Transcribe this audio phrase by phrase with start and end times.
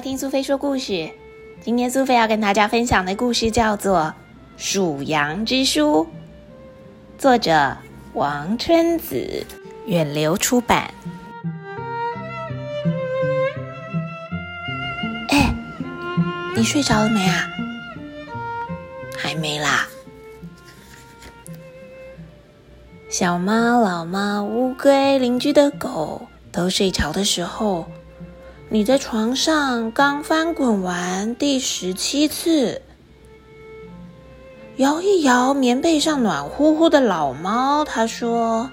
[0.00, 1.10] 听苏菲说故事。
[1.60, 3.98] 今天苏菲要跟大家分享的故事叫做
[4.56, 6.04] 《属羊之书》，
[7.18, 7.76] 作者
[8.14, 9.44] 王春子，
[9.84, 10.94] 远流出版。
[15.28, 15.54] 哎，
[16.56, 17.46] 你睡着了没啊？
[19.18, 19.86] 还没啦。
[23.10, 27.86] 小猫、老猫、乌龟、邻居的狗都睡着的时候。
[28.72, 32.80] 你在床上刚翻滚完第十七次，
[34.76, 38.70] 摇一摇棉被上暖乎乎的老猫，他说：“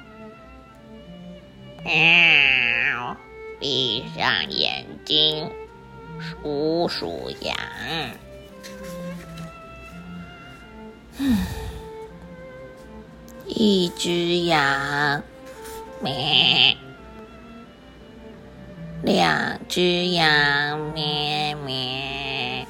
[1.83, 3.17] 喵，
[3.59, 5.49] 闭上眼睛，
[6.19, 7.57] 数数羊。”
[11.17, 11.38] 嗯，
[13.47, 15.23] 一只羊，
[16.00, 16.77] 咩。
[19.08, 22.67] 两只羊咩咩，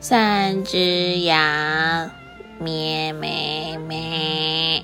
[0.00, 2.10] 三只羊
[2.60, 4.82] 咩咩咩，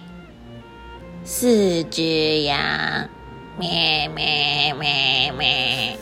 [1.25, 3.11] 四只羊
[3.59, 5.99] 咩咩咩咩，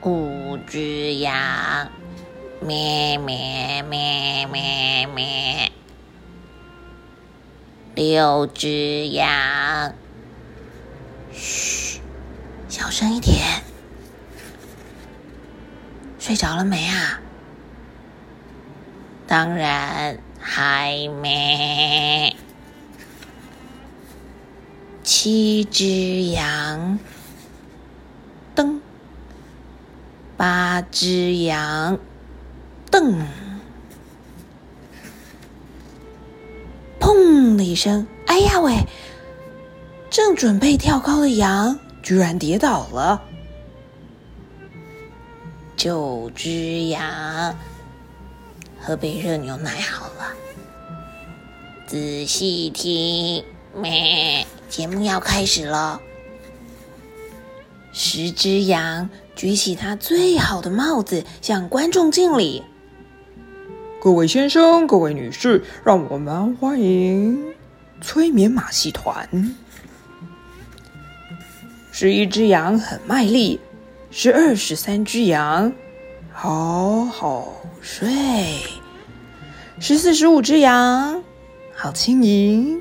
[0.00, 1.90] 五只羊
[2.62, 5.70] 咩咩咩咩咩，
[7.94, 9.94] 六只羊。
[11.34, 12.00] 嘘，
[12.68, 13.62] 小声一点。
[16.18, 17.20] 睡着了没啊？
[19.26, 22.34] 当然还没。
[25.02, 26.98] 七只羊，
[28.56, 28.80] 噔；
[30.36, 31.98] 八只羊，
[32.90, 33.26] 噔。
[36.98, 38.86] 砰的一声，哎呀喂！
[40.14, 43.20] 正准备跳高的羊居然跌倒了。
[45.74, 47.58] 九只羊，
[48.80, 50.32] 喝杯热牛奶好了。
[51.88, 53.44] 仔细听，
[53.74, 56.00] 咩，节目要开始了。
[57.92, 62.62] 十只羊举起它最好的帽子，向观众敬礼。
[64.00, 67.52] 各位先生，各位女士，让我们欢迎
[68.00, 69.56] 催眠马戏团。
[71.96, 73.60] 十一只羊很卖力，
[74.10, 75.72] 十二十三只羊
[76.32, 78.08] 好好睡，
[79.78, 81.22] 十四十五只羊
[81.72, 82.80] 好轻盈，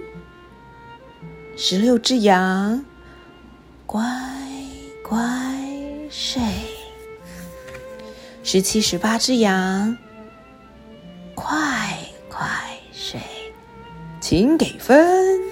[1.55, 2.83] 十六只羊
[3.85, 4.03] 乖
[5.07, 5.21] 乖
[6.09, 6.41] 睡，
[8.41, 9.95] 十七十八只羊
[11.35, 11.55] 快
[12.27, 12.49] 快
[12.91, 13.21] 睡，
[14.19, 15.42] 请给分。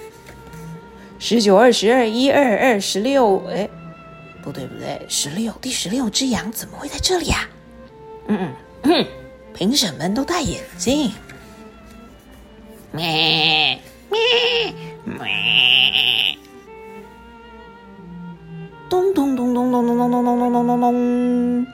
[1.23, 3.69] 十九、二十二、一二二、十六，哎，
[4.43, 7.47] 不对不对，十六，第十六只羊怎么会在这里呀？
[8.25, 8.51] 嗯
[8.81, 9.05] 嗯，
[9.53, 11.11] 评审们都戴眼镜。
[12.91, 14.19] 咩咩
[15.05, 16.35] 咩，
[18.89, 21.67] 咚咚咚咚咚咚咚咚咚咚咚咚咚，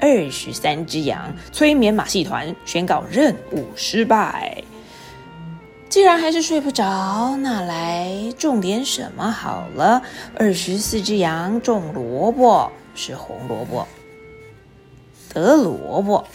[0.00, 4.64] 二十三只羊，催眠马戏团宣告任务失败。
[5.94, 10.02] 既然还是睡不着，那来种点什么好了。
[10.34, 13.86] 二十四只羊种萝卜，是红萝卜，
[15.32, 16.26] 得萝卜。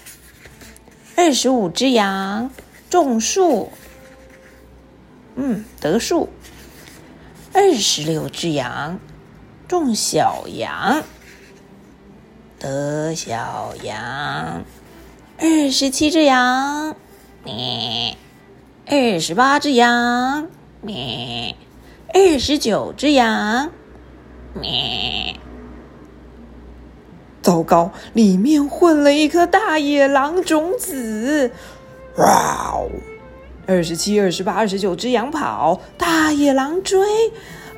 [1.18, 2.52] 二十五只羊
[2.90, 3.74] 种树，
[5.36, 6.30] 嗯，得树。
[7.52, 8.97] 二十六只羊
[9.68, 11.03] 种小羊，
[12.59, 14.64] 得小羊。
[15.38, 16.96] 二十七只羊，
[17.44, 18.16] 咩。
[18.92, 20.47] 二十八只羊，
[20.82, 21.53] 咩；
[22.12, 23.70] 二十九只羊，
[24.59, 25.36] 咩。
[27.44, 31.52] 糟糕，里面混了一颗大野狼种子！
[32.18, 32.90] 哇哦！
[33.68, 37.00] 二十七、二十八、二十九只羊跑，大野狼追；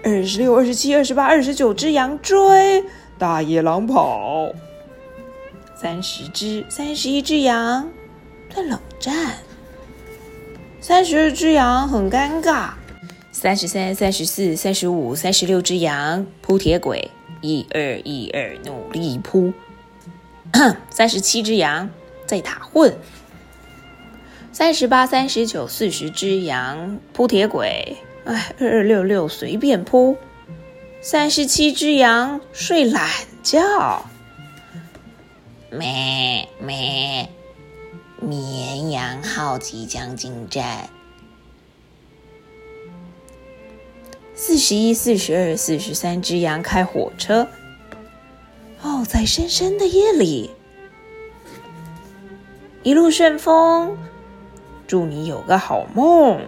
[0.06, 2.86] 二十六、二十七、二十八、二十九只羊追，
[3.18, 4.48] 大野狼跑。
[5.76, 7.90] 三十只、三十一只羊
[8.56, 9.34] 在冷战。
[10.84, 12.72] 三十二只羊很尴尬，
[13.32, 17.12] 三十三、三十四、三十五、三十六只羊铺铁轨，
[17.42, 19.54] 一二一二，努力铺。
[20.90, 21.88] 三十七只羊
[22.26, 22.98] 在打混，
[24.52, 30.18] 三十八、三十九、四十只羊铺铁轨，哎，二二六六随便铺。
[31.00, 33.08] 三十七只羊睡懒
[33.44, 34.10] 觉，
[35.70, 37.30] 咩咩。
[38.22, 40.88] 绵羊号即将进站。
[44.36, 47.48] 四十一、四十二、四十三只羊开火车，
[48.82, 50.52] 哦，在深深的夜里，
[52.84, 53.98] 一路顺风，
[54.88, 56.40] 祝你有个好梦。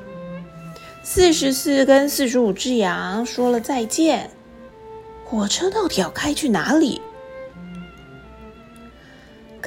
[1.04, 4.30] 四十四跟四十五只羊说了再见。
[5.26, 7.02] 火车到底要开去哪里？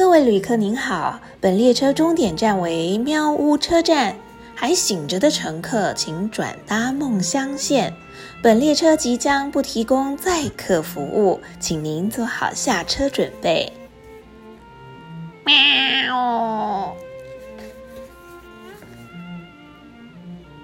[0.07, 4.15] 各位旅客您好，本列车终点站为喵屋车站，
[4.55, 7.93] 还醒着的乘客请转搭梦乡线。
[8.41, 13.73] 本列车即将不提供载客服务，请您做好下车准备。
[15.45, 16.97] 喵。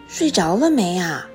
[0.06, 1.28] 睡着了没啊？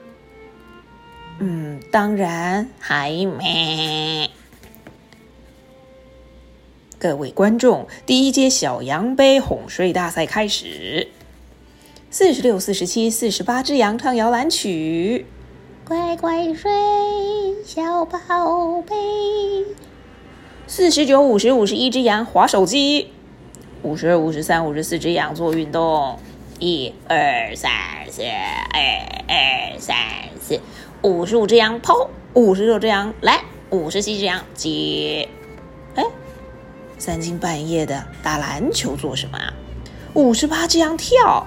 [1.39, 4.31] 嗯，当然还没。
[7.00, 11.08] 各位观众，第一届小羊杯哄睡大赛开始。
[12.10, 15.28] 四十六、四十七、四十八只羊唱摇篮曲，
[15.88, 16.72] 乖乖睡，
[17.64, 18.96] 小宝贝。
[20.66, 23.12] 四十九、五十、五十一只羊划手机，
[23.84, 26.18] 五十二、五十三、五十四只羊做运动。
[26.58, 27.70] 一二三
[28.10, 28.82] 四，二
[29.28, 29.96] 二三
[30.42, 30.60] 四，
[31.04, 35.30] 五十五只羊抛，五十六只羊来，五十七只羊接。
[35.94, 36.04] 哎，
[36.98, 39.54] 三更半夜的打篮球做什么啊？
[40.14, 41.46] 五十八只羊跳，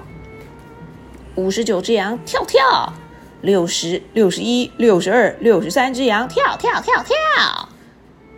[1.34, 2.92] 五十九只羊跳跳，
[3.40, 7.68] 六十六十一六十二六十三只羊跳跳跳跳，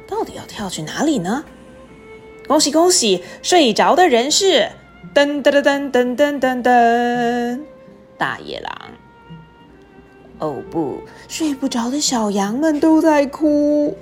[0.09, 1.45] 到底要跳去哪里呢？
[2.49, 4.69] 恭喜恭喜，睡着的人是。
[5.15, 7.61] 噔噔噔噔噔噔噔！
[8.17, 8.73] 大野狼。
[10.39, 13.95] 哦不，睡不着的小羊们都在哭。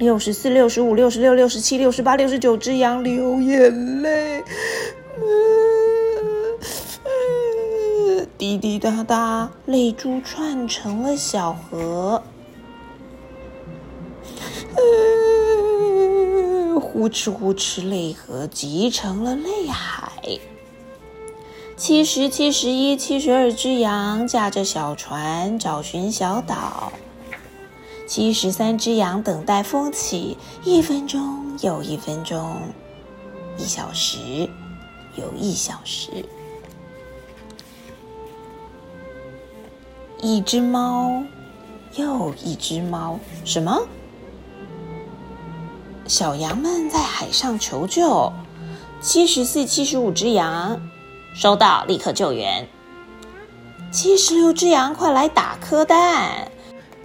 [0.00, 4.42] 六十四、六十五、六十六、六十七、六十八、六十九只羊流眼泪，
[8.38, 12.22] 滴滴答答，泪珠串成了小河。
[16.80, 20.10] 呼哧呼哧，泪河集成了泪海。
[21.76, 26.90] 七十、七十一、七十二只羊驾着小船找寻小岛。
[28.10, 32.60] 七十三只羊等待风起，一分钟又一分钟，
[33.56, 34.18] 一小时
[35.14, 36.10] 又一小时。
[40.20, 41.22] 一只猫，
[41.94, 43.80] 又一只猫，什么？
[46.08, 48.32] 小羊们在海上求救，
[49.00, 50.82] 七十四、七十五只羊
[51.32, 52.66] 收到，立刻救援。
[53.92, 56.49] 七十六只羊，快来打颗蛋。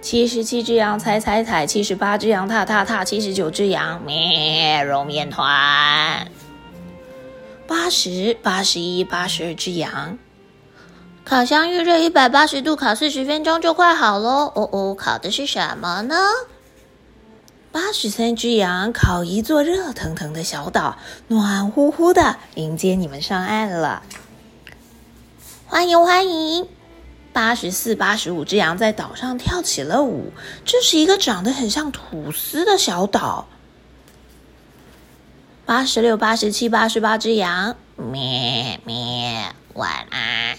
[0.06, 6.30] 七十七只羊踩踩踩，七十八只羊踏踏踏，七十九只羊咩揉面团。
[7.66, 10.16] 八十八、十一、八十二只羊，
[11.24, 14.52] 烤箱预热一百八十度，烤四十分钟就快好喽。
[14.54, 16.14] 哦哦，烤的是什么呢？
[17.72, 24.04] 八十三只羊烤一座热腾腾的小岛，暖乎乎的迎接你们上岸了。
[25.66, 26.68] 欢迎欢迎！
[27.36, 30.32] 八十四、八十五只羊在岛上跳起了舞。
[30.64, 33.46] 这是一个长得很像吐司的小岛。
[35.66, 40.56] 八十六、八十七、八十八只羊咩咩，晚安。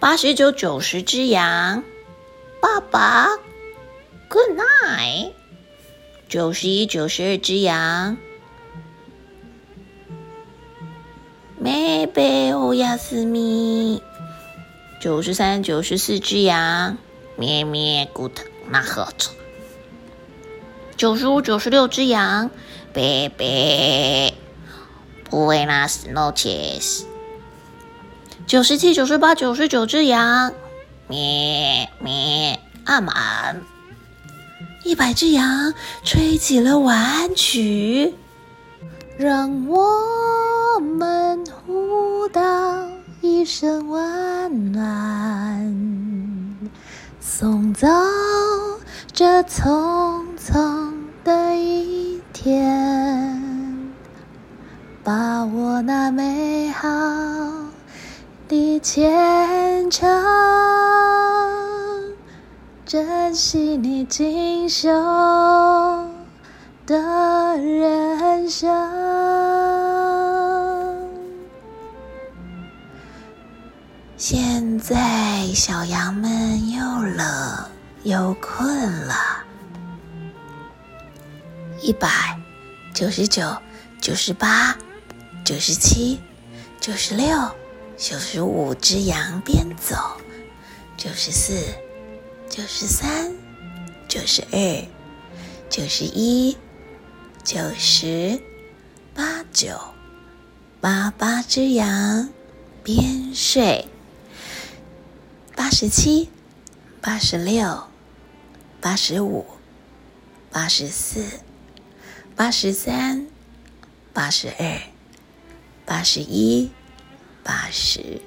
[0.00, 1.84] 八十九、九十只羊，
[2.60, 3.28] 爸爸
[4.28, 5.30] ，Good night。
[6.28, 8.16] 九十一、九十二只羊，
[11.56, 14.02] 咩贝欧亚斯咪。
[15.04, 16.96] 九十三、九十四只羊，
[17.36, 19.28] 咩咩咕腾那合着。
[20.96, 22.50] 九十五、九十六只羊，
[22.94, 24.32] 贝贝
[25.28, 27.04] 布维纳斯诺切斯。
[28.46, 30.54] 九十七、九十八、九十九只羊，
[31.06, 33.60] 咩咩阿满。
[34.84, 38.14] 一百只羊吹起了晚安曲，
[39.18, 42.40] 让我们互道
[43.44, 45.76] 一声温暖，
[47.20, 47.86] 送走
[49.12, 53.92] 这匆匆的一天，
[55.02, 56.88] 把我那美好
[58.48, 60.08] 的前程。
[62.86, 64.88] 珍惜你锦绣
[66.86, 69.43] 的人生。
[74.26, 77.70] 现在小羊们又冷
[78.04, 79.44] 又困了。
[81.82, 82.08] 一百
[82.94, 83.54] 九十九、
[84.00, 84.74] 九十八、
[85.44, 86.18] 九十七、
[86.80, 87.26] 九十六、
[87.98, 89.94] 九十五只羊边走，
[90.96, 91.62] 九十四。
[92.48, 93.30] 九十三，
[94.08, 94.88] 九十二，
[95.68, 96.56] 九十一，
[97.42, 98.40] 九十，
[99.14, 99.78] 八九，
[100.80, 102.30] 八八只羊
[102.82, 103.86] 边睡。
[105.56, 106.28] 八十七，
[107.00, 107.84] 八十六，
[108.80, 109.46] 八十五，
[110.50, 111.40] 八十四，
[112.34, 113.28] 八十三，
[114.12, 114.80] 八十二，
[115.86, 116.72] 八十一，
[117.44, 118.20] 八十，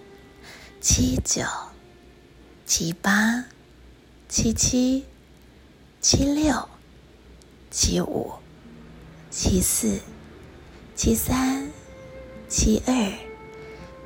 [0.79, 1.43] 七九，
[2.65, 3.43] 七八，
[4.29, 5.03] 七七，
[5.99, 6.69] 七六，
[7.69, 8.31] 七五，
[9.29, 9.99] 七四，
[10.95, 11.69] 七三，
[12.47, 13.11] 七二，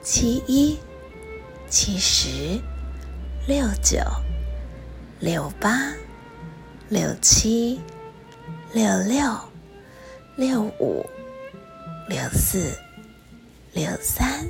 [0.02, 0.80] 七一，
[1.70, 2.60] 七十。
[3.52, 4.00] 六九，
[5.20, 5.94] 六八，
[6.88, 7.82] 六七，
[8.72, 9.38] 六六，
[10.38, 11.06] 六五，
[12.08, 12.74] 六四，
[13.74, 14.48] 六三，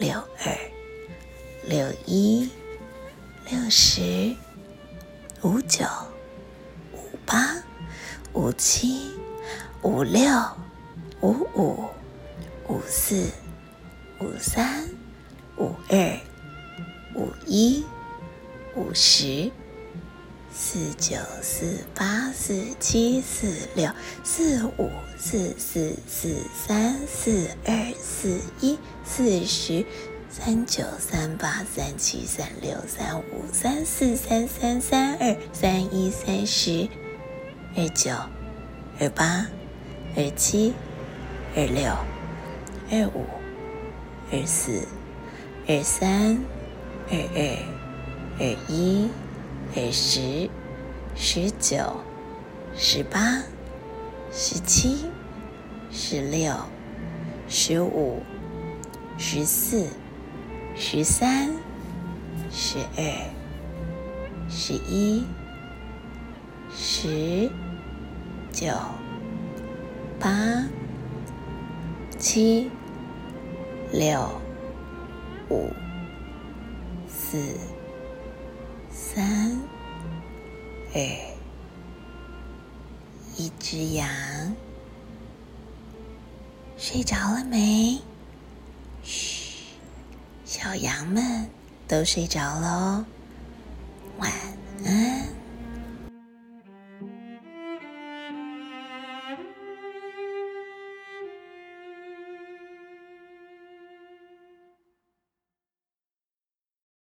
[0.00, 0.58] 六二，
[1.62, 2.50] 六一，
[3.48, 4.34] 六十，
[5.42, 5.86] 五九，
[6.92, 7.54] 五八，
[8.32, 9.12] 五七，
[9.82, 10.28] 五六，
[11.20, 11.88] 五五，
[12.66, 13.30] 五四，
[14.18, 14.90] 五三，
[15.56, 16.31] 五二。
[17.14, 17.84] 五一，
[18.74, 19.50] 五十，
[20.50, 23.90] 四九，四八，四七，四六，
[24.24, 29.84] 四五，四四，四三，四二，四一，四十，
[30.30, 36.88] 三九，三八，三七，三六，三五，三四，三三，三二，三一，三十，
[37.76, 38.12] 二九，
[39.00, 39.46] 二八，
[40.16, 40.72] 二七，
[41.54, 41.90] 二六，
[42.90, 43.26] 二五，
[44.30, 44.86] 二四，
[45.68, 46.61] 二三。
[47.12, 47.58] 二二
[48.38, 49.10] 二一
[49.76, 50.48] 二十
[51.14, 51.76] 十九
[52.74, 53.42] 十八
[54.30, 55.10] 十七
[55.90, 56.54] 十六
[57.48, 58.22] 十五
[59.18, 59.88] 十四
[60.74, 61.50] 十三
[62.50, 63.04] 十二
[64.48, 65.22] 十一
[66.74, 67.50] 十
[68.50, 68.72] 九
[70.18, 70.66] 八
[72.18, 72.70] 七
[73.92, 74.30] 六
[75.50, 75.68] 五。
[77.32, 77.38] 四、
[78.90, 79.58] 三、
[80.92, 81.00] 二，
[83.38, 84.06] 一只羊
[86.76, 87.98] 睡着了没？
[89.02, 89.64] 嘘，
[90.44, 91.48] 小羊们
[91.88, 93.06] 都睡着了，
[94.18, 94.30] 晚
[94.84, 95.26] 安。